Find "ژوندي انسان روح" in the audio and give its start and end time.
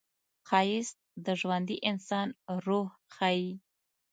1.41-2.89